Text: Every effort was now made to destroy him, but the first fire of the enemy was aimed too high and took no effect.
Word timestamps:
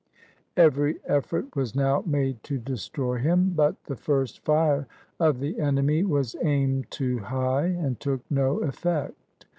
Every 0.57 0.99
effort 1.05 1.55
was 1.55 1.75
now 1.75 2.01
made 2.07 2.41
to 2.45 2.57
destroy 2.57 3.19
him, 3.19 3.53
but 3.55 3.83
the 3.83 3.95
first 3.95 4.39
fire 4.43 4.87
of 5.19 5.39
the 5.39 5.59
enemy 5.59 6.03
was 6.05 6.35
aimed 6.41 6.89
too 6.89 7.19
high 7.19 7.67
and 7.67 7.99
took 7.99 8.21
no 8.27 8.63
effect. 8.63 9.45